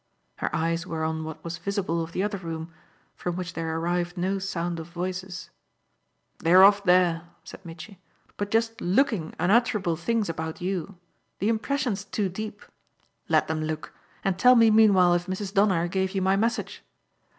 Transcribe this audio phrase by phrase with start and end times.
[0.37, 2.73] Her eyes were on what was visible of the other room,
[3.15, 5.51] from which there arrived no sound of voices.
[6.39, 7.99] "They're off there," said Mitchy,
[8.35, 10.97] "but just looking unutterable things about you.
[11.37, 12.65] The impression's too deep.
[13.29, 13.93] Let them look,
[14.23, 15.53] and tell me meanwhile if Mrs.
[15.53, 16.81] Donner gave you my message."